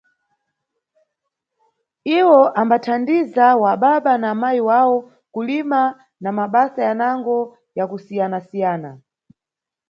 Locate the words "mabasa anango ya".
6.37-7.85